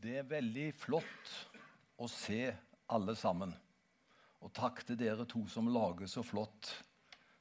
[0.00, 1.32] Det er veldig flott
[2.00, 2.46] å se
[2.94, 3.50] alle sammen.
[4.40, 6.70] Og takk til dere to som lager så flott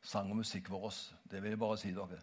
[0.03, 1.13] sang og musikk for oss.
[1.23, 2.19] Det vil jeg bare si dere.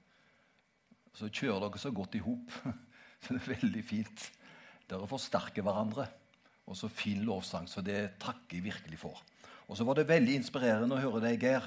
[1.16, 2.52] Så kjører dere så godt i hop.
[3.25, 4.29] Det er veldig fint.
[4.84, 6.04] Dere forsterker hverandre.
[6.68, 7.64] Og så fin lovsang.
[7.64, 9.25] Så det takker jeg virkelig for.
[9.73, 11.64] Og så var det veldig inspirerende å høre deg, Geir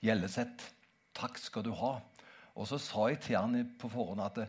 [0.00, 0.72] Gjelleseth.
[1.12, 1.98] Takk skal du ha.
[2.56, 4.46] Og så sa jeg til han på forhånd at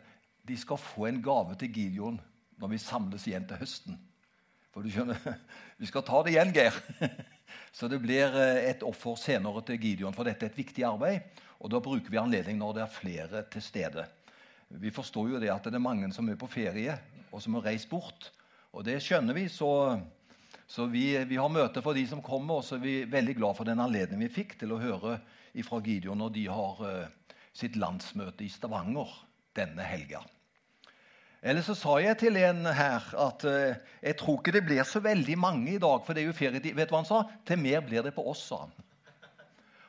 [0.48, 2.24] de skal få en gave til Gideon
[2.62, 4.00] når vi samles igjen til høsten.
[4.74, 5.20] For du skjønner,
[5.82, 6.78] Vi skal ta det igjen, Geir.
[7.74, 11.42] Så det blir eh, et offer senere til Gideon, for dette er et viktig arbeid.
[11.64, 14.06] Og da bruker vi anledning når det er flere til stede.
[14.82, 16.96] Vi forstår jo det at det er mange som er på ferie,
[17.32, 18.32] og som har reist bort.
[18.74, 19.70] Og det skjønner vi, så,
[20.68, 22.62] så vi, vi, har møte for de som kommer.
[22.62, 25.20] Og så er vi veldig glad for den anledningen vi fikk til å høre
[25.64, 29.12] fra Gideon når de har uh, sitt landsmøte i Stavanger
[29.54, 30.24] denne helga.
[31.44, 35.02] Eller så sa jeg til en her at uh, jeg tror ikke det blir så
[35.04, 36.04] veldig mange i dag.
[36.06, 36.72] For det er jo ferietid.
[36.78, 37.24] Vet du hva han sa?
[37.48, 38.72] Til mer blir det på oss, sa han.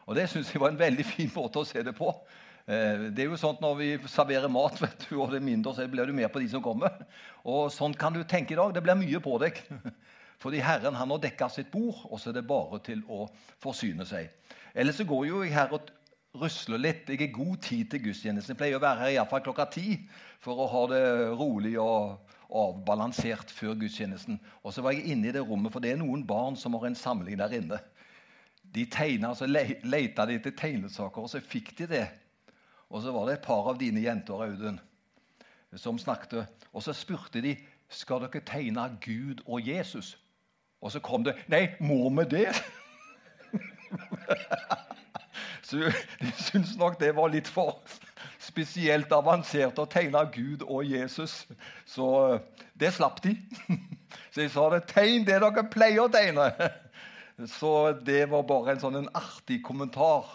[0.04, 2.10] Og det syns jeg var en veldig fin måte å se det på.
[2.66, 5.76] Uh, det er jo sånn Når vi serverer mat, vet du, og det er mindre,
[5.76, 6.98] så blir du mer på de som kommer.
[7.46, 8.74] Og Sånn kan du tenke i dag.
[8.74, 9.62] Det blir mye på deg.
[10.42, 13.28] Fordi Herren han har dekka sitt bord, og så er det bare til å
[13.62, 14.26] forsyne seg.
[14.74, 15.86] Ellers så går jo jeg her og
[16.34, 17.08] rusler litt.
[17.08, 18.54] Jeg har god tid til gudstjenesten.
[18.54, 19.98] Jeg pleier å være her iallfall klokka ti
[20.42, 21.02] for å ha det
[21.38, 24.38] rolig og avbalansert før gudstjenesten.
[24.62, 26.88] Og så var jeg inne i det rommet, for det er noen barn som har
[26.88, 27.80] en samling der inne.
[28.74, 32.06] De tegna, så leita de etter tegnesaker, og så fikk de det.
[32.90, 34.80] Og så var det et par av dine jenter, Audun,
[35.78, 36.50] som snakket.
[36.74, 37.56] Og så spurte de
[37.94, 40.16] skal dere tegne Gud og Jesus.
[40.82, 42.48] Og så kom det Nei, må vi det?
[45.64, 45.80] Så
[46.20, 47.80] de syntes nok det var litt for
[48.42, 51.44] spesielt avansert å tegne Gud og Jesus.
[51.88, 53.36] Så eh, det slapp de.
[54.34, 56.50] Så jeg sa det, tegn det dere pleier å tegne.
[57.56, 60.28] Så det var bare en sånn en artig kommentar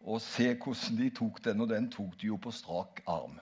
[0.00, 3.36] å se hvordan de tok den, og den tok de jo på strak arm.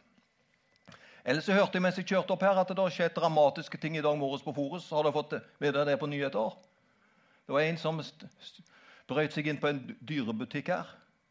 [1.28, 3.98] Ellers så hørte jeg mens jeg kjørte opp her at det har skjedd dramatiske ting
[3.98, 4.88] i dag morges på Forus.
[4.90, 6.54] Har dere fått vite det på nyheter?
[7.44, 8.00] Det var en som
[9.08, 10.88] brøt seg inn på en dyrebutikk her.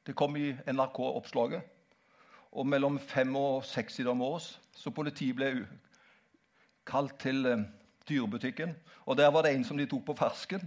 [0.08, 1.62] Det kom i NRK-oppslaget.
[2.56, 5.50] Og mellom fem og seks i dag morges så politiet ble
[6.88, 7.66] kalt til eh,
[8.08, 8.72] dyrebutikken.
[9.04, 10.64] Og der var det en som de tok på fersken.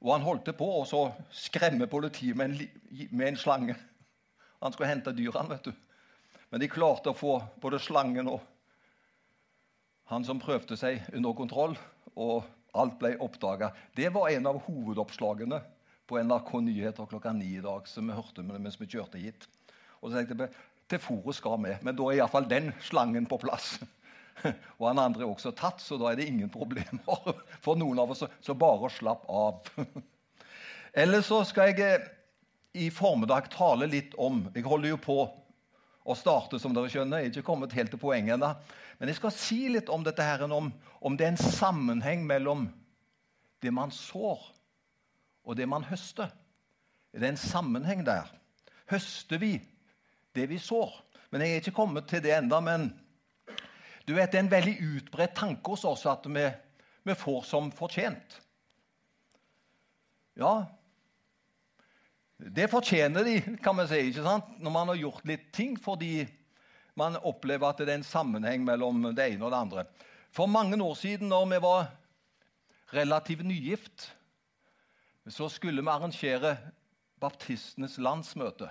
[0.00, 1.04] Og han holdt på å
[1.34, 3.76] skremme politiet med en, med en, slange.
[4.62, 5.72] Han skulle hente dyrene, vet du.
[6.48, 8.40] Men de klarte å få både slangen og
[10.08, 11.76] han som prøvde seg, under kontroll.
[12.16, 13.74] Og alt ble oppdaga.
[13.92, 15.60] Det var en av hovedoppslagene
[16.08, 19.46] på NRK Nyheter klokka ni i dag, som vi hørte mens vi kjørte hit.
[20.00, 20.56] Og så tenkte jeg
[20.88, 23.76] til fòret skal vi, men da er iallfall den slangen på plass.
[24.78, 28.14] Og han andre er også tatt, så da er det ingen problemer for noen av
[28.14, 28.24] oss.
[28.40, 29.68] Så bare slapp av.
[31.02, 32.08] Eller så skal jeg eh,
[32.78, 35.18] i formiddag tale litt om Jeg holder jo på
[36.08, 37.20] å starte, som dere skjønner.
[37.20, 38.54] Jeg er ikke kommet helt til poenget ennå.
[38.98, 40.70] Men jeg skal si litt om dette her, om,
[41.04, 42.68] om det er en sammenheng mellom
[43.60, 44.40] det man sår,
[45.48, 46.28] og det man høster.
[47.12, 48.28] Det er en sammenheng der.
[48.90, 49.54] Høster vi
[50.36, 50.92] det vi sår?
[51.32, 52.90] Men Jeg er ikke kommet til det enda, men
[54.06, 56.44] du vet, det er en veldig utbredt tanke hos oss at vi,
[57.04, 58.38] vi får som fortjent.
[60.38, 60.64] Ja,
[62.38, 64.52] det fortjener de, kan vi si, ikke sant?
[64.62, 66.22] når man har gjort litt ting, fordi
[66.98, 69.84] man opplever at det er en sammenheng mellom det ene og det andre.
[70.30, 71.90] For mange år siden, når vi var
[72.94, 74.12] relativt nygift,
[75.28, 76.56] så skulle vi arrangere
[77.20, 78.70] baptistenes landsmøte.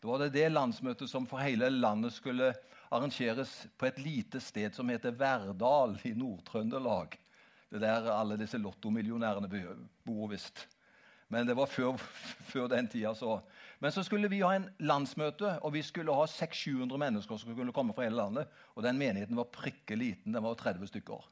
[0.00, 2.52] Det var det, det landsmøtet som for hele landet skulle
[2.94, 7.16] arrangeres på et lite sted som heter Verdal i Nord-Trøndelag.
[7.72, 9.50] Det der alle disse lottomillionærene
[10.06, 10.66] bor visst.
[11.28, 11.96] Men det var før,
[12.52, 13.10] før, den tida.
[13.14, 13.40] Så.
[13.82, 17.74] Men så skulle vi ha en landsmøte, og vi skulle ha 600-700 mennesker som skulle
[17.74, 18.52] komme fra hele landet.
[18.76, 20.36] Og den menigheten var prikke liten.
[20.36, 21.26] Den var 30 stykker.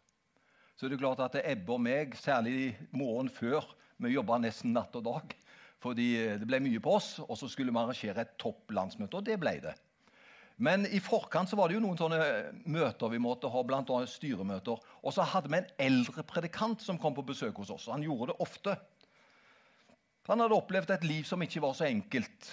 [0.75, 3.63] Så det er klart at Ebbe og meg, særlig i morgen før,
[4.03, 5.35] vi jobba nesten natt og dag.
[5.85, 6.09] Fordi
[6.41, 9.21] det ble mye på oss, og så skulle vi arrangere et topplandsmøte.
[9.21, 9.75] Og det ble det.
[10.63, 12.19] Men i forkant så var det jo noen sånne
[12.71, 14.01] møter vi måtte ha, bl.a.
[14.07, 14.83] styremøter.
[15.03, 17.89] Og så hadde vi en eldre predikant som kom på besøk hos oss.
[17.91, 18.77] Han gjorde det ofte.
[20.31, 22.53] Han hadde opplevd et liv som ikke var så enkelt.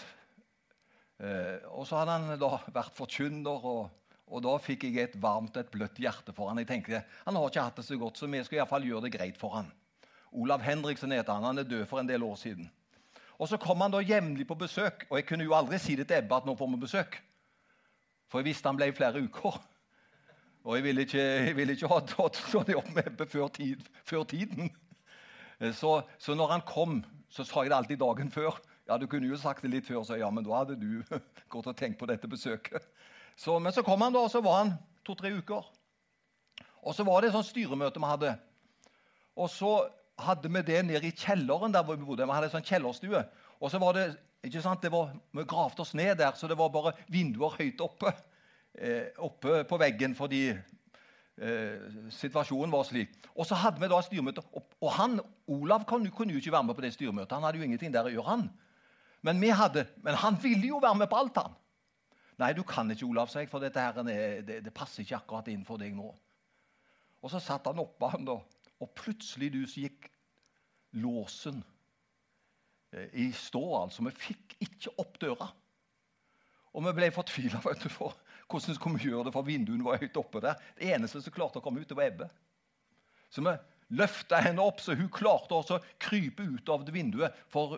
[1.22, 5.60] Eh, og så hadde han da vært forkynner, og, og, da fikk jeg et varmt,
[5.62, 6.60] et bløtt hjerte for han.
[6.64, 9.14] Jeg tenkte, Han har ikke hatt det så godt, så vi skal iallfall gjøre det
[9.16, 9.70] greit for han.
[10.32, 11.44] Olav Henriksen heter han.
[11.44, 12.72] Han er død for en del år siden.
[13.42, 16.08] Og Så kom han da jevnlig på besøk, og jeg kunne jo aldri si det
[16.08, 17.16] til Ebbe at nå får vi besøk.
[18.30, 19.58] For jeg visste han ble i flere uker.
[20.64, 24.24] Og jeg ville ikke, jeg ville ikke ha tatt opp med Ebbe før, tid, før
[24.30, 24.70] tiden.
[25.74, 28.62] Så, så, når han kom, så sa jeg det alltid dagen før.
[28.88, 31.02] Ja, Du kunne jo sagt det litt før, så ja, men da hadde du
[31.54, 32.86] gått og tenkt på dette besøket.
[33.36, 34.76] Så, men så kom han, da, og så var han
[35.06, 35.66] to-tre uker.
[36.82, 38.36] Og så var det et sånt styremøte vi hadde.
[39.38, 39.74] Og så
[40.20, 42.26] hadde vi det nede i kjelleren der vi bodde.
[42.28, 43.24] Vi hadde en sånn kjellerstue.
[43.62, 44.06] Og så var det,
[44.44, 47.82] ikke sant, det var, Vi gravde oss ned der, så det var bare vinduer høyt
[47.82, 48.14] oppe,
[48.76, 51.78] eh, oppe på veggen fordi eh,
[52.10, 53.14] situasjonen var slik.
[53.36, 54.44] Og så hadde vi da styremøte.
[54.54, 57.38] Og, og han, Olav kunne, kunne, jo ikke være med på det styremøtet.
[57.38, 58.50] Han hadde jo ingenting der å gjøre, han.
[59.22, 61.58] Men, hadde, men han ville jo være med på alt, han.
[62.42, 65.50] Nei, du kan ikke, Olav, sa jeg, for dette her, det, det passer ikke akkurat
[65.54, 66.08] inn for deg nå.
[67.22, 68.40] Og så satt han oppe, han da,
[68.82, 70.10] og plutselig du, så gikk
[71.02, 71.62] låsen
[72.96, 73.64] eh, i stå.
[73.84, 74.06] altså.
[74.08, 75.52] Vi fikk ikke opp døra.
[76.72, 78.16] Og vi ble fortvila for
[78.52, 80.60] hvordan skulle vi gjøre det, for vinduene var høyt oppe der.
[80.76, 82.28] Det eneste som klarte å komme ut, det var Ebbe.
[83.32, 83.54] Så vi
[83.96, 87.38] løfta henne opp, så hun klarte også å krype ut av det vinduet.
[87.52, 87.78] For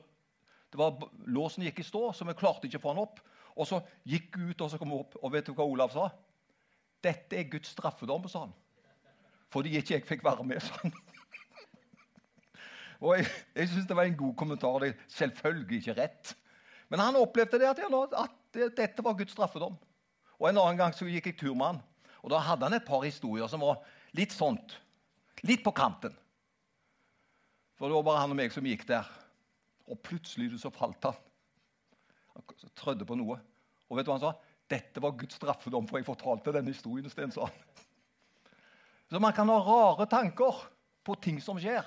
[0.74, 0.98] det var,
[1.30, 3.22] låsen gikk i stå, så vi klarte ikke å få henne opp.
[3.54, 5.18] Og så gikk hun ut, og så kom hun opp.
[5.22, 6.10] Og vet du hva Olav sa?
[7.04, 8.54] 'Dette er Guds straffedom', sa han
[9.54, 10.64] fordi ikke jeg fikk være med.
[10.66, 10.94] sånn.
[13.04, 13.28] Og Jeg,
[13.60, 14.80] jeg syns det var en god kommentar.
[14.80, 16.36] Det er selvfølgelig ikke rett.
[16.90, 19.76] Men han opplevde det at, at dette var Guds straffedom.
[20.40, 21.82] Og En annen gang så gikk jeg tur med han.
[22.24, 23.82] Og Da hadde han et par historier som var
[24.16, 24.78] litt sånt.
[25.44, 26.16] Litt på kanten.
[27.76, 29.10] For det var bare han og meg som gikk der.
[29.92, 31.20] Og plutselig så falt han.
[32.34, 33.36] Han trødde på noe.
[33.90, 34.36] Og vet du hva han sa?
[34.72, 37.10] Dette var Guds straffedom, for jeg fortalte denne historien.
[37.12, 37.83] Sten, sa han.
[39.14, 40.56] Så man kan ha rare tanker
[41.06, 41.86] på ting som skjer.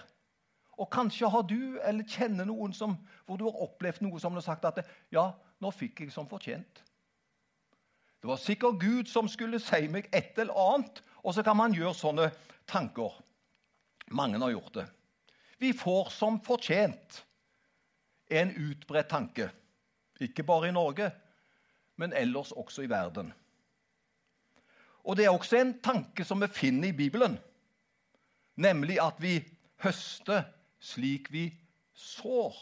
[0.78, 2.92] Og kanskje har du eller kjenner noen som,
[3.26, 4.78] hvor du har opplevd noe som har sagt at
[5.10, 6.84] ja, nå fikk jeg som fortjent.
[8.22, 11.74] Det var sikkert Gud som skulle si meg et eller annet, og så kan man
[11.74, 12.28] gjøre sånne
[12.70, 13.18] tanker.
[14.14, 14.86] Mange har gjort det.
[15.58, 17.24] Vi får som fortjent
[18.30, 19.48] en utbredt tanke.
[20.22, 21.10] Ikke bare i Norge,
[21.98, 23.34] men ellers også i verden.
[25.06, 27.38] Og det er også en tanke som vi finner i Bibelen,
[28.58, 29.38] nemlig at vi
[29.84, 30.42] høster
[30.82, 31.46] slik vi
[31.94, 32.56] sår.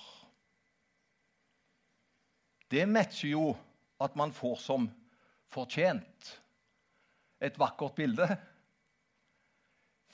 [2.71, 3.55] Det matcher jo
[4.03, 4.89] at man får som
[5.49, 6.41] fortjent.
[7.41, 8.29] Et vakkert bilde.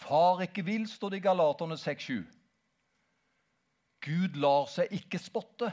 [0.01, 2.25] Far ikke vil, står det i Galaterne 6,7.
[4.01, 5.71] Gud lar seg ikke spotte.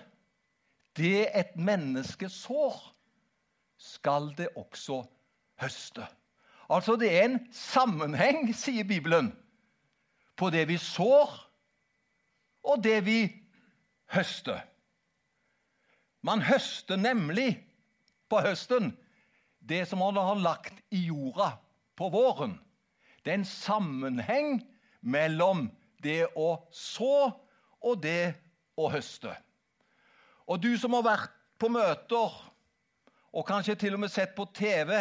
[0.97, 2.79] Det et menneske sår,
[3.77, 5.03] skal det også
[5.61, 6.07] høste.
[6.69, 9.31] Altså, det er en sammenheng, sier Bibelen,
[10.37, 11.31] på det vi sår,
[12.67, 13.21] og det vi
[14.11, 14.59] høster.
[16.21, 17.53] Man høster nemlig
[18.29, 18.91] på høsten
[19.67, 21.53] det som man har lagt i jorda
[21.97, 22.57] på våren.
[23.23, 24.59] Det er en sammenheng
[25.01, 25.67] mellom
[26.03, 27.29] det å så
[27.83, 28.35] og det
[28.79, 29.33] å høste.
[30.47, 32.35] Og du som har vært på møter,
[33.33, 34.93] og kanskje til og med sett på TV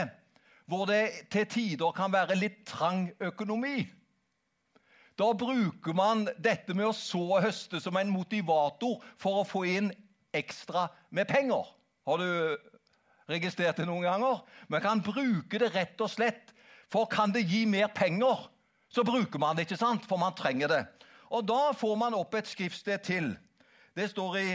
[0.66, 3.84] hvor det til tider kan være litt trang økonomi.
[5.16, 9.64] Da bruker man dette med å så og høste som en motivator for å få
[9.70, 9.92] inn
[10.36, 11.64] ekstra med penger.
[12.06, 12.58] Har du
[13.30, 14.42] registrert det noen ganger?
[14.68, 16.52] Man kan bruke det rett og slett,
[16.92, 18.44] for kan det gi mer penger,
[18.92, 20.04] så bruker man det, ikke sant?
[20.06, 20.82] For man trenger det.
[21.34, 23.32] Og da får man opp et skriftsted til.
[23.96, 24.50] Det står i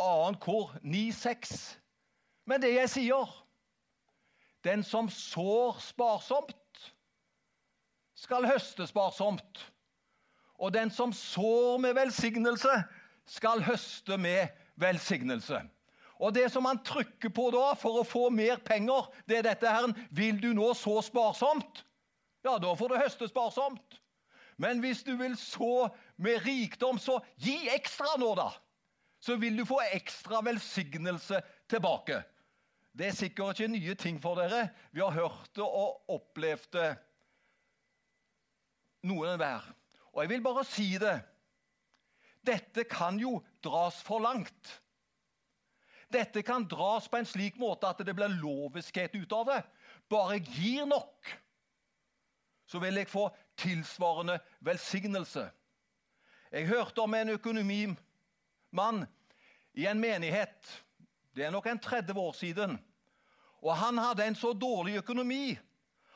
[0.00, 0.08] 2.
[0.42, 1.52] kor 9,6.
[2.48, 3.36] Men det jeg sier
[4.64, 6.56] den som sår sparsomt,
[8.16, 9.60] skal høste sparsomt.
[10.60, 12.82] Og den som sår med velsignelse,
[13.30, 15.62] skal høste med velsignelse.
[16.20, 19.70] Og Det som han trykker på da for å få mer penger, det er dette
[19.72, 21.84] her Vil du nå så sparsomt?
[22.44, 24.00] Ja, da får du høste sparsomt.
[24.60, 25.88] Men hvis du vil så
[26.20, 28.50] med rikdom, så gi ekstra nå, da.
[29.20, 32.20] Så vil du få ekstra velsignelse tilbake.
[32.92, 34.68] Det er sikkert ikke nye ting for dere.
[34.92, 36.90] Vi har hørt det og opplevd det,
[39.06, 39.66] noen hver.
[40.12, 41.16] Og jeg vil bare si det.
[42.46, 44.80] Dette kan jo dras for langt.
[46.10, 49.60] Dette kan dras på en slik måte at det blir loviskhet ut av det.
[50.10, 51.30] Bare jeg gir nok,
[52.66, 53.28] så vil jeg få
[53.60, 55.46] tilsvarende velsignelse.
[56.50, 59.04] Jeg hørte om en økonomimann
[59.78, 60.72] i en menighet
[61.40, 62.76] det er nok en 30 år siden.
[63.64, 65.56] Og han hadde en så dårlig økonomi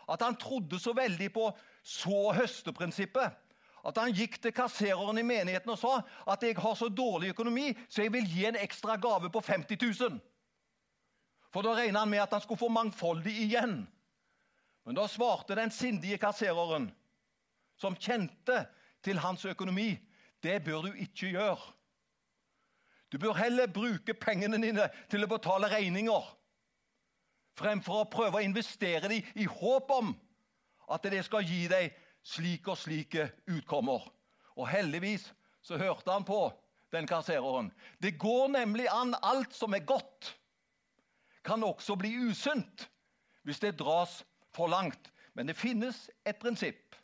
[0.09, 1.47] at han trodde så veldig på
[1.83, 3.41] så-høste-prinsippet
[3.85, 5.99] at han gikk til kassereren i menigheten og sa
[6.33, 9.77] at jeg har så dårlig økonomi, så jeg vil gi en ekstra gave på 50
[10.01, 10.21] 000.
[11.53, 13.83] For da regna han med at han skulle få mangfoldig igjen.
[14.85, 16.91] Men da svarte den sindige kassereren,
[17.77, 18.65] som kjente
[19.05, 19.93] til hans økonomi,
[20.43, 21.73] det bør du ikke gjøre.
[23.15, 26.25] Du bør heller bruke pengene dine til å betale regninger,
[27.55, 30.09] fremfor å prøve å investere dem i håp om
[30.91, 31.95] at det skal gi deg
[32.27, 34.03] slik og slike utkommer.
[34.59, 35.29] Og heldigvis
[35.63, 36.41] så hørte han på
[36.91, 37.71] den kassereren.
[38.03, 40.35] Det går nemlig an alt som er godt,
[41.47, 42.89] kan også bli usunt
[43.47, 44.25] hvis det dras
[44.57, 45.13] for langt.
[45.39, 46.99] Men det finnes et prinsipp.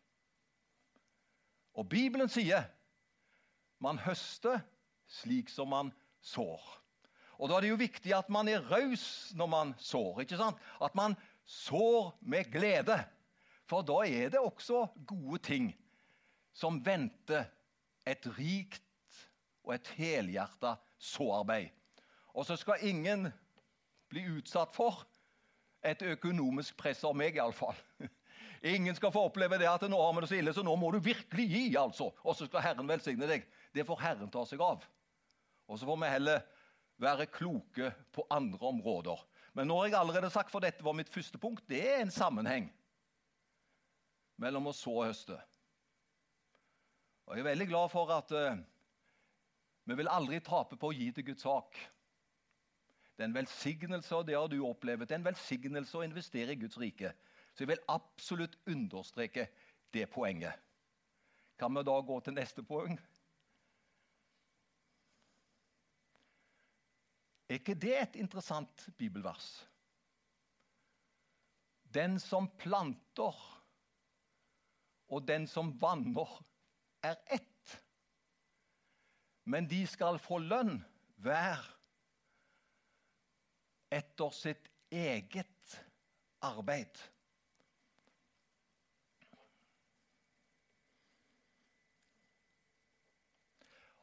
[1.78, 2.66] Og Bibelen sier
[3.78, 4.58] man høster
[5.10, 6.60] slik som man sår.
[7.40, 10.20] Og Da er det jo viktig at man er raus når man sår.
[10.20, 10.56] ikke sant?
[10.82, 12.98] At man sår med glede.
[13.66, 15.70] For da er det også gode ting
[16.52, 17.44] som venter
[18.06, 18.82] et rikt
[19.64, 21.70] og et helhjerta såarbeid.
[22.34, 23.28] Og så skal ingen
[24.10, 25.04] bli utsatt for
[25.82, 27.76] et økonomisk press av meg, iallfall.
[28.62, 30.90] Ingen skal få oppleve det at nå har vi det så ille, så nå må
[30.92, 32.10] du virkelig gi, altså.
[32.20, 33.46] Og så skal Herren velsigne deg.
[33.72, 34.84] Det får Herren ta seg av.
[35.70, 36.40] Og så får vi heller
[37.00, 39.22] være kloke på andre områder.
[39.54, 42.12] Men nå har jeg allerede sagt, for dette var mitt første punkt, det er en
[42.14, 42.66] sammenheng
[44.40, 45.38] mellom å så og høste.
[47.28, 48.58] Og Jeg er veldig glad for at uh,
[49.86, 51.78] vi vil aldri tape på å gi til Guds sak.
[53.14, 55.06] Det er en velsignelse, og det har du opplevd.
[55.06, 57.12] Det er en velsignelse å investere i Guds rike.
[57.52, 59.46] Så jeg vil absolutt understreke
[59.94, 60.56] det poenget.
[61.60, 62.96] Kan vi da gå til neste poeng?
[67.50, 69.46] Er ikke det et interessant bibelvers?
[71.90, 73.40] Den som planter
[75.10, 76.30] og den som vanner,
[77.02, 77.72] er ett.
[79.50, 80.76] Men de skal få lønn
[81.18, 81.64] hver
[83.90, 85.74] etter sitt eget
[86.46, 87.02] arbeid.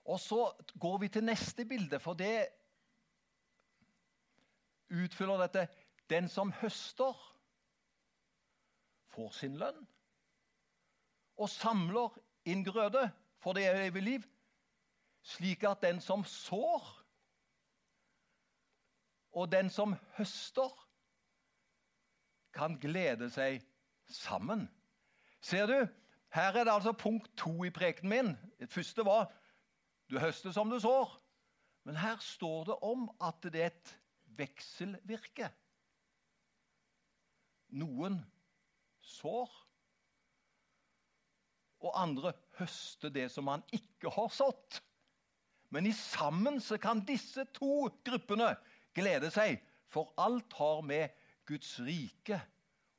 [0.07, 0.43] Og Så
[0.79, 2.56] går vi til neste bilde, for det
[4.89, 5.67] utfyller dette.
[6.09, 7.15] Den som høster,
[9.17, 9.87] får sin lønn.
[11.37, 12.13] Og samler
[12.45, 13.09] inn grøde
[13.41, 14.25] for det evige liv,
[15.21, 16.85] slik at den som sår,
[19.37, 20.71] og den som høster,
[22.53, 23.61] kan glede seg
[24.09, 24.65] sammen.
[25.41, 25.77] Ser du?
[26.33, 28.37] Her er det altså punkt to i prekenen min.
[28.59, 29.29] Det første var
[30.09, 31.11] du høster som du sår.
[31.85, 33.93] Men her står det om at det er et
[34.37, 35.49] vekselvirke.
[37.77, 38.19] Noen
[39.03, 39.51] sår,
[41.85, 44.79] og andre høster det som man ikke har sådd.
[45.69, 48.53] Men i sammen så kan disse to gruppene
[48.95, 49.59] glede seg,
[49.91, 51.13] for alt har med
[51.47, 52.39] Guds rike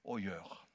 [0.08, 0.67] å gjøre.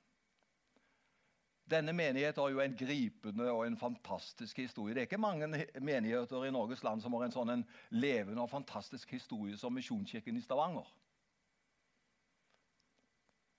[1.73, 4.93] Denne menigheten har jo en gripende og en fantastisk historie.
[4.93, 5.47] Det er ikke mange
[5.81, 10.37] menigheter i Norges land som har en sånn en levende og fantastisk historie som Misjonskirken
[10.37, 10.85] i Stavanger.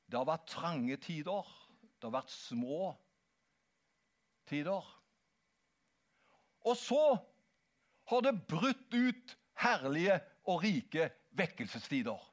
[0.06, 1.48] Det har vært trange tider.
[1.98, 2.92] Det har vært små
[4.46, 4.92] tider.
[6.68, 7.00] Og så
[8.12, 12.30] har det brutt ut herlige og rike vekkelsestider.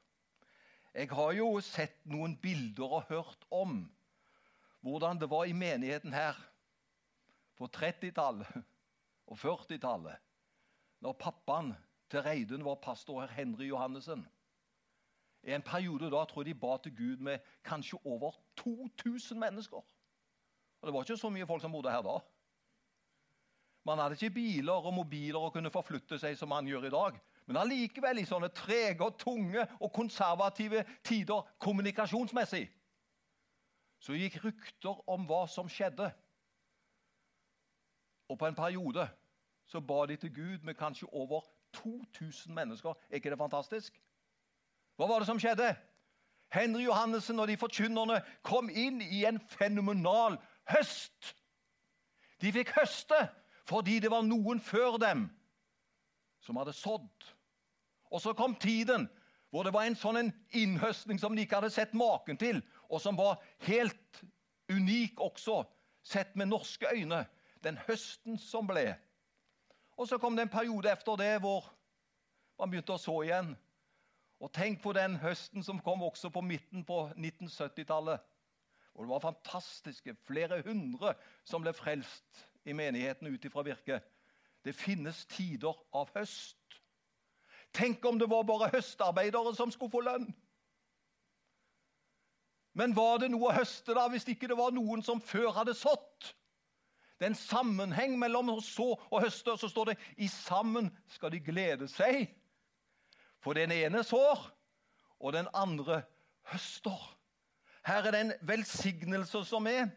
[0.92, 3.80] Jeg har jo sett noen bilder og hørt om
[4.82, 6.38] hvordan det var i menigheten her
[7.56, 8.62] på 30-tallet
[9.26, 10.16] og 40-tallet,
[11.00, 11.72] når pappaen
[12.10, 14.26] til Reidun var pastor herr Henry Johannessen.
[15.42, 19.82] I en periode da tror jeg de ba til Gud med kanskje over 2000 mennesker.
[20.80, 22.18] Og Det var ikke så mye folk som bodde her da.
[23.84, 27.18] Man hadde ikke biler og mobiler og kunne forflytte seg som man gjør i dag.
[27.46, 32.68] Men allikevel i sånne trege og tunge og konservative tider kommunikasjonsmessig
[34.02, 36.08] så gikk rykter om hva som skjedde.
[38.28, 39.06] Og på en periode
[39.70, 42.96] så ba de til Gud med kanskje over 2000 mennesker.
[43.10, 44.00] Er ikke det fantastisk?
[44.96, 45.70] Hva var det som skjedde?
[46.52, 50.36] Henry Johannessen og de forkynnerne kom inn i en fenomenal
[50.68, 51.36] høst.
[52.42, 53.22] De fikk høste
[53.70, 55.28] fordi det var noen før dem
[56.42, 57.30] som hadde sådd.
[58.10, 59.06] Og så kom tiden
[59.52, 63.16] hvor det var en sånn innhøstning som de ikke hadde sett maken til og som
[63.16, 64.22] var helt
[64.68, 65.62] unik også,
[66.04, 67.24] sett med norske øyne.
[67.64, 68.90] Den høsten som ble.
[69.96, 71.68] Og så kom det en periode etter det hvor
[72.58, 73.54] man begynte å så igjen.
[74.42, 78.20] Og tenk på den høsten som kom også på midten på 1970-tallet.
[78.94, 81.14] Og det var fantastiske flere hundre
[81.48, 84.02] som ble frelst i menigheten ut ifra virket.
[84.64, 86.58] Det finnes tider av høst.
[87.72, 90.28] Tenk om det var bare høstarbeidere som skulle få lønn!
[92.72, 95.74] Men var det noe å høste da, hvis ikke det var noen som før hadde
[95.76, 96.32] sådd?
[97.18, 99.52] Det er en sammenheng mellom å så og høste.
[99.52, 102.24] Og så står det i sammen skal de glede seg.
[103.42, 104.40] For den ene sår,
[105.22, 106.00] og den andre
[106.50, 106.98] høster.
[107.86, 109.90] Her er det en velsignelse som er.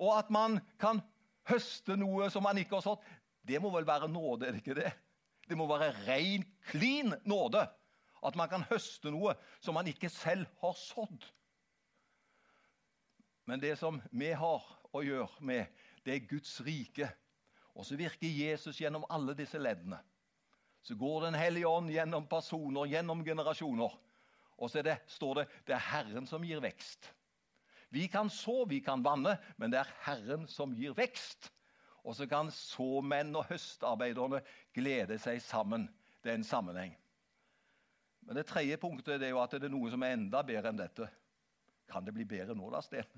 [0.00, 1.00] Og at man kan
[1.48, 3.04] høste noe som man ikke har sådd,
[3.44, 4.92] det må vel være nåde, er det ikke det?
[5.48, 7.64] Det må være ren, klin nåde.
[8.24, 11.24] At man kan høste noe som man ikke selv har sådd.
[13.44, 15.68] Men det som vi har å gjøre med,
[16.04, 17.08] det er Guds rike.
[17.74, 19.98] Og så virker Jesus gjennom alle disse leddene.
[20.84, 23.92] Så går Den hellige ånd gjennom personer, gjennom generasjoner.
[24.58, 27.08] Og så det, står det det er Herren som gir vekst.
[27.94, 31.50] Vi kan så, vi kan vanne, men det er Herren som gir vekst.
[32.04, 34.42] Og så kan såmenn og høstarbeiderne
[34.76, 35.86] glede seg sammen.
[36.20, 36.92] Det er en sammenheng.
[38.24, 40.80] Men det tredje punktet er jo at det er noe som er enda bedre enn
[40.80, 41.08] dette.
[41.90, 43.08] Kan det bli bedre nå, da, Sten?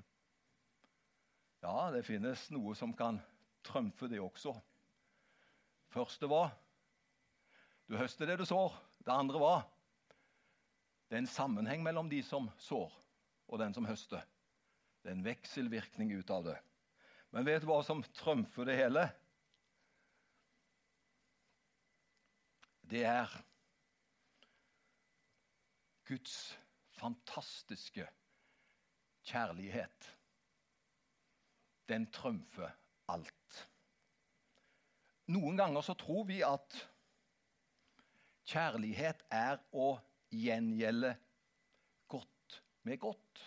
[1.65, 3.19] Ja, det finnes noe som kan
[3.65, 4.53] trømfe det også.
[5.93, 6.53] Første var
[7.87, 8.73] du høster det du sår.
[8.99, 9.61] Det andre var
[11.07, 12.91] det er en sammenheng mellom de som sår,
[13.47, 14.25] og den som høster.
[14.99, 16.57] Det er en vekselvirkning ut av det.
[17.31, 19.05] Men vet du hva som trømfer det hele?
[22.87, 23.31] Det er
[26.07, 26.35] Guds
[26.99, 28.03] fantastiske
[29.27, 30.11] kjærlighet
[31.89, 32.71] den trumfer
[33.11, 33.63] alt.
[35.31, 36.75] Noen ganger så tror vi at
[38.47, 39.97] kjærlighet er å
[40.31, 41.13] gjengjelde
[42.11, 43.43] godt med godt.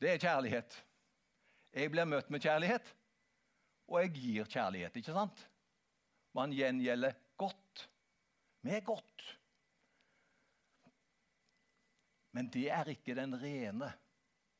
[0.00, 0.78] Det er kjærlighet.
[1.76, 2.88] Jeg blir møtt med kjærlighet,
[3.88, 4.96] og jeg gir kjærlighet.
[4.96, 5.44] ikke sant?
[6.36, 7.86] Man gjengjelder godt
[8.64, 9.24] med godt.
[12.36, 13.92] Men det er ikke den rene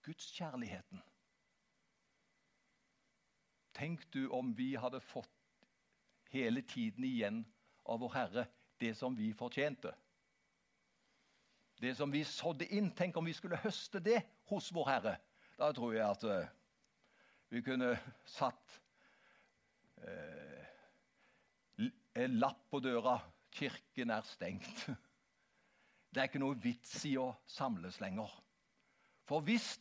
[0.04, 1.02] gudskjærligheten.
[3.76, 5.28] Tenk du om vi hadde fått
[6.32, 7.43] hele tiden igjen
[7.84, 8.47] av vår Herre
[8.80, 9.93] det som vi fortjente.
[11.80, 12.91] Det som vi sådde inn.
[12.97, 15.17] Tenk om vi skulle høste det hos vår Herre.
[15.58, 16.49] Da tror jeg at uh,
[17.52, 17.93] vi kunne
[18.26, 18.80] satt
[20.04, 20.65] eh,
[22.17, 23.21] en lapp på døra
[23.52, 24.89] 'Kirken er stengt'.
[26.12, 28.30] Det er ikke noe vits i å samles lenger.
[29.28, 29.76] For hvis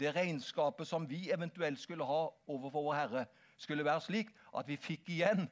[0.00, 3.26] det regnskapet som vi eventuelt skulle ha overfor vår Herre,
[3.56, 5.46] skulle være slik at vi fikk igjen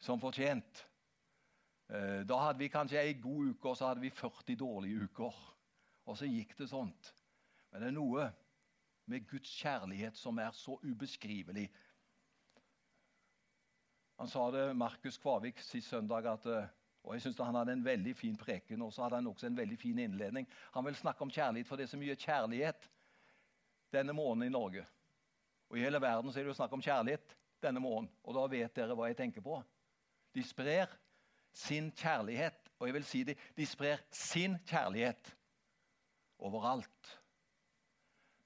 [0.00, 0.86] som fortjent.
[1.88, 5.42] Eh, da hadde vi kanskje ei god uke, og så hadde vi 40 dårlige uker.
[6.06, 7.12] Og så gikk det sånt.
[7.70, 8.30] Men det er noe
[9.10, 11.68] med Guds kjærlighet som er så ubeskrivelig.
[14.16, 16.68] Han sa det, Markus Kvavik, sist søndag, at, eh,
[17.04, 19.56] og jeg synes Han hadde en veldig fin preken og så hadde han også en
[19.56, 20.48] veldig fin innledning.
[20.74, 22.90] Han vil snakke om kjærlighet, for det er så mye kjærlighet
[23.96, 24.84] denne måneden i Norge.
[25.70, 28.12] Og I hele verden så er det jo snakk om kjærlighet denne måneden.
[28.22, 29.58] Og da vet dere hva jeg tenker på.
[30.36, 30.92] De sprer
[31.56, 35.32] sin kjærlighet, og jeg vil si det, de sprer sin kjærlighet
[36.44, 37.12] overalt.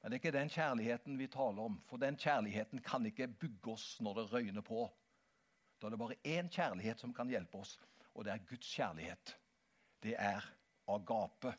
[0.01, 3.75] Men det er ikke den kjærligheten vi taler om, for den kjærligheten kan ikke bygge
[3.75, 4.87] oss når det røyner på.
[5.81, 7.75] Da er det bare én kjærlighet som kan hjelpe oss,
[8.15, 9.35] og det er Guds kjærlighet.
[10.01, 10.47] Det er
[10.89, 11.53] agape.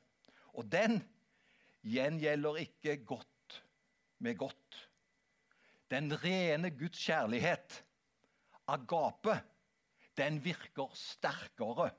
[0.58, 1.02] Og den
[1.86, 3.31] gjengjelder ikke godt
[4.22, 4.78] med godt.
[5.92, 7.82] Den rene Guds kjærlighet,
[8.68, 9.36] agape,
[10.18, 11.90] den virker sterkere.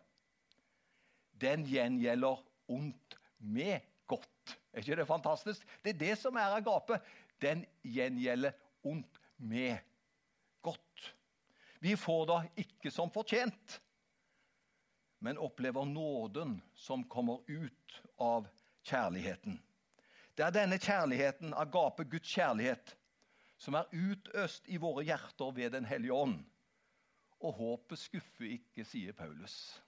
[1.40, 4.58] Den gjengjelder ondt med godt.
[4.72, 5.66] Er ikke det fantastisk?
[5.84, 7.00] Det er det som er agape.
[7.42, 8.54] Den gjengjelder
[8.86, 9.76] ondt med
[10.62, 11.14] godt.
[11.82, 13.80] Vi får da ikke som fortjent,
[15.22, 18.46] men opplever nåden som kommer ut av
[18.86, 19.58] kjærligheten.
[20.36, 22.94] Det er denne kjærligheten, agape, Guds kjærlighet,
[23.60, 26.38] som er utøst i våre hjerter ved Den hellige ånd.
[27.42, 29.82] Og håpet skuffer ikke, sier Paulus.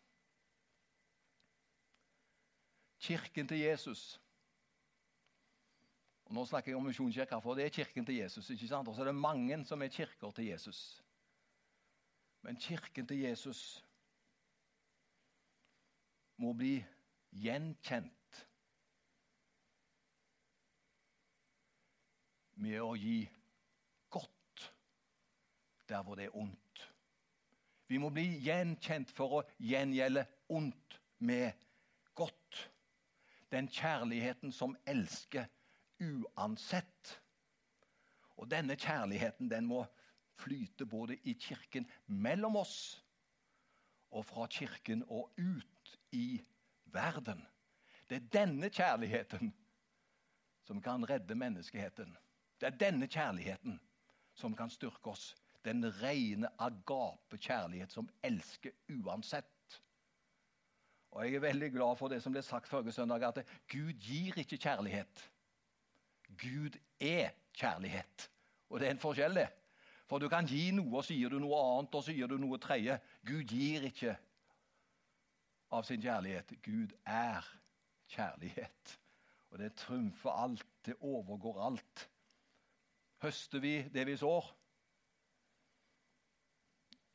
[3.00, 4.20] Kirken til Jesus.
[6.24, 8.50] Og Nå snakker jeg om Misjonskirka, for det er kirken til Jesus.
[8.50, 8.88] ikke sant?
[8.88, 11.02] Og så er det mange som er kirker til Jesus.
[12.42, 13.84] Men kirken til Jesus
[16.36, 16.78] må bli
[17.30, 18.23] gjenkjent
[22.54, 23.22] med å gi
[24.12, 24.68] godt
[25.88, 26.84] der hvor det er ondt.
[27.86, 31.52] Vi må bli gjenkjent for å gjengjelde ondt med
[32.16, 32.62] godt.
[33.52, 35.46] Den kjærligheten som elsker
[36.00, 37.18] uansett.
[38.40, 39.84] Og denne kjærligheten den må
[40.40, 42.78] flyte både i kirken mellom oss
[44.14, 46.40] og fra kirken og ut i
[46.94, 47.42] verden.
[48.08, 49.52] Det er denne kjærligheten
[50.64, 52.16] som kan redde menneskeheten.
[52.64, 53.74] Det er denne kjærligheten
[54.34, 55.34] som kan styrke oss.
[55.64, 59.80] Den rene agape kjærlighet som elsker uansett.
[61.10, 64.38] Og Jeg er veldig glad for det som ble sagt forrige søndag, at Gud gir
[64.40, 65.30] ikke kjærlighet.
[66.40, 68.30] Gud er kjærlighet.
[68.70, 69.48] Og det er en forskjell, det.
[70.08, 72.96] For du kan gi noe, og sier du noe annet, og sier du noe tredje.
[73.28, 74.16] Gud gir ikke
[75.68, 76.56] av sin kjærlighet.
[76.64, 77.44] Gud er
[78.08, 78.98] kjærlighet.
[79.52, 80.66] Og det trumfer alt.
[80.86, 82.08] Det overgår alt.
[83.24, 84.48] Høster vi det vi sår?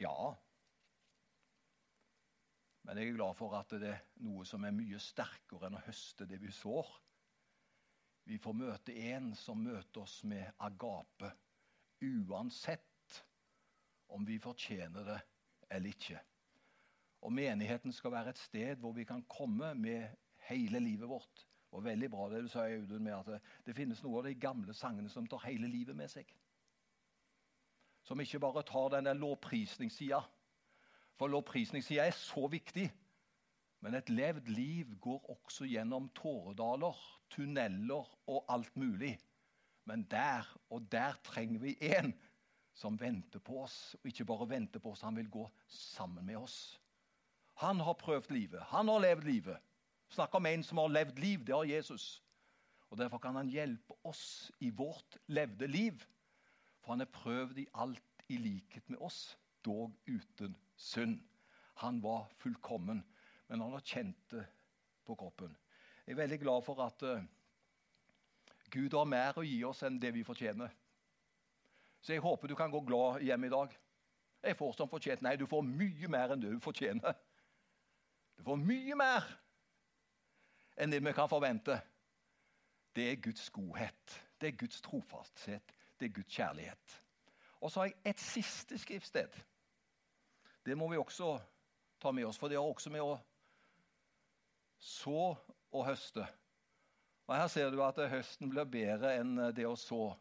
[0.02, 0.32] Ja.
[2.88, 5.84] Men jeg er glad for at det er noe som er mye sterkere enn å
[5.86, 6.90] høste det vi sår.
[8.26, 11.30] Vi får møte en som møter oss med agape,
[12.02, 13.20] uansett
[14.10, 15.20] om vi fortjener det
[15.70, 16.24] eller ikke.
[17.22, 20.10] Og Menigheten skal være et sted hvor vi kan komme med
[20.50, 21.46] hele livet vårt.
[21.72, 24.34] Og Veldig bra det du sa, Audun, med at det, det finnes noe av de
[24.42, 26.30] gamle sangene som tar hele livet med seg.
[28.04, 30.22] Som ikke bare tar den lovprisningssida.
[31.20, 32.88] For lovprisningssida er så viktig.
[33.86, 36.98] Men et levd liv går også gjennom tåredaler,
[37.32, 39.14] tunneler og alt mulig.
[39.86, 42.12] Men der og der trenger vi en
[42.74, 43.96] som venter på oss.
[44.02, 46.80] Og ikke bare venter på oss, han vil gå sammen med oss.
[47.60, 48.62] Han har prøvd livet.
[48.72, 49.58] Han har levd livet.
[50.10, 51.46] Snakk om en som har levd liv.
[51.46, 52.24] Det har Jesus.
[52.90, 56.02] Og Derfor kan han hjelpe oss i vårt levde liv.
[56.82, 61.20] For han er prøvd i alt i likhet med oss, dog uten synd.
[61.82, 63.04] Han var fullkommen,
[63.48, 64.46] men han har kjent det
[65.06, 65.56] på kroppen.
[66.06, 67.22] Jeg er veldig glad for at uh,
[68.74, 70.74] Gud har mer å gi oss enn det vi fortjener.
[72.02, 73.76] Så jeg håper du kan gå glad hjem i dag.
[74.44, 75.22] Jeg får som fortjent.
[75.26, 77.16] Nei, du får mye mer enn det du fortjener.
[78.40, 79.26] Du får mye mer
[80.80, 81.82] enn det vi kan forvente.
[82.96, 87.04] Det er Guds godhet, det er Guds trofasthet, det er Guds kjærlighet.
[87.62, 89.36] Og så har jeg et siste skriftsted.
[90.66, 91.40] Det må vi også
[92.00, 93.18] ta med oss, for det har også med å
[94.80, 95.36] så
[95.72, 96.26] og høste.
[97.28, 100.16] Og Her ser du at høsten blir bedre enn det å så.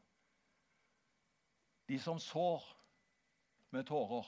[1.89, 2.67] De som sår
[3.71, 4.27] med tårer.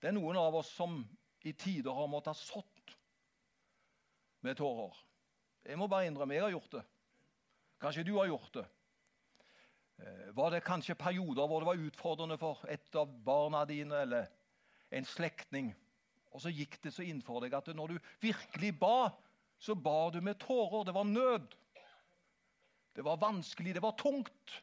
[0.00, 1.02] Det er noen av oss som
[1.44, 2.73] i tider har måttet ha sådd
[4.44, 4.96] med tårer.
[5.64, 6.82] Jeg må bare innrømme jeg har gjort det.
[7.80, 8.64] Kanskje du har gjort det.
[10.02, 14.28] Eh, var det kanskje perioder hvor det var utfordrende for et av barna dine eller
[14.94, 15.72] en slektning?
[16.34, 19.10] Og så gikk det så innenfor deg at når du virkelig ba,
[19.58, 20.84] så ba du med tårer.
[20.84, 21.48] Det var nød.
[22.94, 24.60] Det var vanskelig, det var tungt.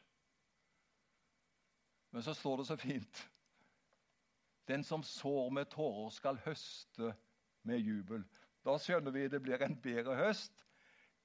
[2.12, 3.28] Men så står det så fint
[4.68, 7.12] den som sår med tårer, skal høste
[7.66, 8.22] med jubel.
[8.62, 10.52] Da skjønner vi det blir en bedre høst.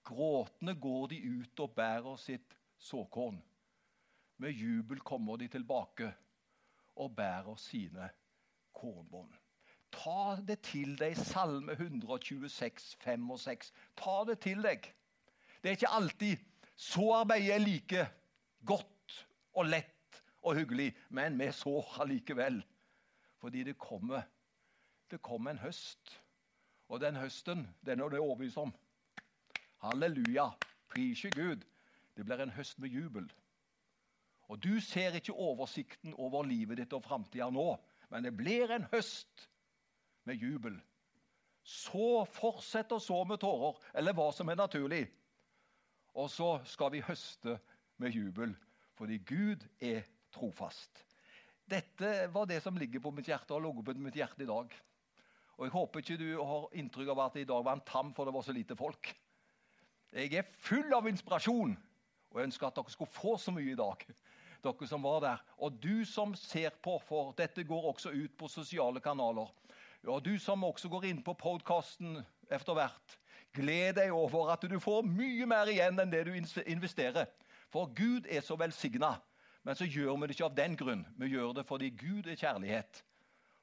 [0.07, 3.37] Gråtende går de ut og bærer sitt såkorn.
[4.37, 6.11] Med jubel kommer de tilbake
[6.95, 8.09] og bærer sine
[8.73, 9.33] kornbånd.
[9.91, 13.73] Ta det til deg, Salme 126, 5 og 6.
[13.97, 14.85] Ta det til deg.
[15.61, 16.43] Det er ikke alltid
[16.77, 18.03] så arbeidet er like
[18.65, 19.13] godt
[19.57, 22.59] og lett og hyggelig, men vi sår allikevel.
[23.41, 24.21] Fordi det kommer,
[25.11, 26.13] det kommer en høst.
[26.87, 28.73] Og den høsten den er du overbevist om.
[29.83, 30.49] Halleluja.
[30.87, 31.65] Prise Gud.
[32.15, 33.27] Det blir en høst med jubel.
[34.47, 37.75] Og Du ser ikke oversikten over livet ditt og framtida nå,
[38.09, 39.49] men det blir en høst
[40.23, 40.77] med jubel.
[41.67, 45.03] Så fortsett å så med tårer, eller hva som er naturlig.
[46.15, 47.57] Og så skal vi høste
[47.99, 48.55] med jubel,
[48.95, 51.03] fordi Gud er trofast.
[51.67, 54.71] Dette var det som ligger på mitt hjerte og lå på mitt hjerte i dag.
[55.57, 58.13] Og Jeg håper ikke du har inntrykk av at det i dag var en tam
[58.13, 59.09] for det var så lite folk.
[60.13, 61.73] Jeg er full av inspirasjon
[62.31, 64.03] og ønsker at dere skulle få så mye i dag.
[64.63, 65.41] Dere som var der.
[65.57, 69.49] Og du som ser på, for dette går også ut på sosiale kanaler.
[70.07, 72.19] Og du som også går inn på podkasten
[72.53, 73.17] etter hvert.
[73.57, 77.25] Gled deg over at du får mye mer igjen enn det du investerer.
[77.73, 79.15] For Gud er så velsigna.
[79.65, 81.03] Men så gjør vi det ikke av den grunn.
[81.17, 83.01] Vi gjør det fordi Gud er kjærlighet.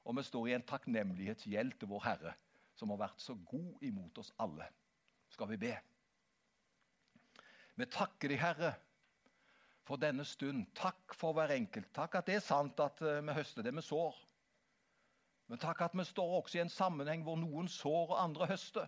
[0.05, 2.35] Og vi står i en takknemlighetsgjeld til vår Herre,
[2.77, 4.67] som har vært så god imot oss alle.
[5.33, 5.75] Skal vi be?
[7.75, 8.75] Vi takker deg, Herre,
[9.85, 10.67] for denne stund.
[10.77, 11.91] Takk for hver enkelt.
[11.97, 14.19] Takk at det er sant at eh, vi høster det vi sår.
[15.51, 18.87] Men takk at vi står også i en sammenheng hvor noen sår og andre høster.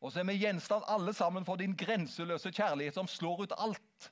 [0.00, 4.10] Og så er vi gjenstand alle sammen for din grenseløse kjærlighet som slår ut alt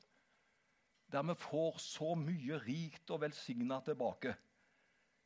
[1.12, 4.35] der vi får så mye rikt og velsigna tilbake.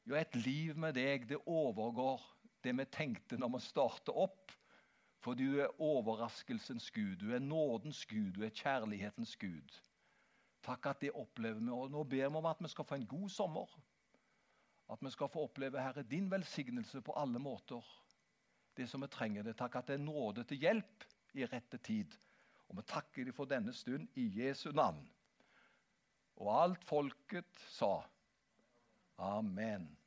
[0.08, 2.22] Jo, et liv med deg, det overgår
[2.64, 4.56] det vi tenkte når vi startet opp
[5.20, 9.74] For du er overraskelsens Gud, du er nådens Gud, du er kjærlighetens Gud.
[10.64, 11.68] Takk at det opplever vi.
[11.72, 13.74] Og nå ber vi om at vi skal få en god sommer.
[14.90, 17.84] At vi skal få oppleve, Herre, din velsignelse på alle måter.
[18.76, 19.58] Det som vi trenger det.
[19.58, 21.04] Takk at det er nåde til hjelp
[21.36, 22.16] i rette tid.
[22.68, 25.04] Og vi takker deg for denne stund i Jesu navn.
[26.40, 27.98] Og alt folket sa
[29.20, 29.99] Amen.